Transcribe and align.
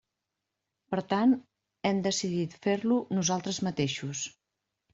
Per 0.93 1.01
tant, 1.11 1.35
hem 1.91 2.01
decidit 2.09 2.57
fer-lo 2.65 2.99
nosaltres 3.21 3.63
mateixos. 3.71 4.27